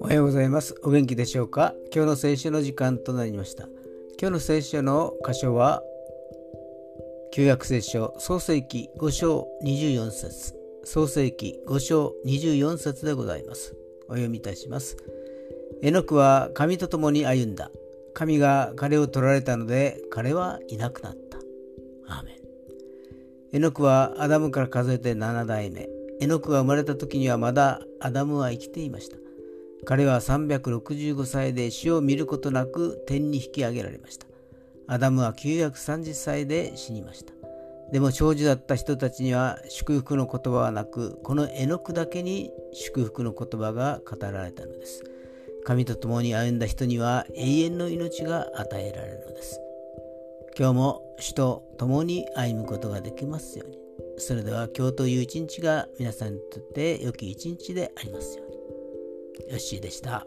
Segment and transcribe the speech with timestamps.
[0.00, 0.74] おはようございます。
[0.82, 1.74] お元気でしょうか？
[1.94, 3.64] 今日の聖書の時間となりました。
[4.18, 5.82] 今日の聖書の箇所は、
[7.34, 10.54] 旧約聖書創世記5章24節
[10.84, 13.76] 創世記5章24節でございます。
[14.08, 14.96] お読みいたします。
[15.82, 17.70] エノクは神と共に歩んだ。
[18.14, 21.36] 神が彼を取られたので彼はいなくなった。
[22.08, 22.45] アーメン。
[23.56, 25.88] エノクはアダムから数えて7代目。
[26.20, 29.16] エノクが生まれた時にはまだアダムは生きていました。
[29.86, 34.26] 彼は365歳で死を見ることなく天に引き上げられました。
[34.86, 37.32] アダムは930歳で死にました。
[37.92, 45.02] でも長寿だった人たちには祝福の言葉はなく、この絵の具だけに祝福の言葉が語られたのです。
[45.64, 49.62] 神と共に歩んだ人には永遠の命が与えられるのです。
[50.58, 53.78] 今日も主と共に歩むことができますように。
[54.16, 58.56] それでは今日という一日が皆さんにとって良き一日でありますように。
[59.52, 60.26] よッしーでした。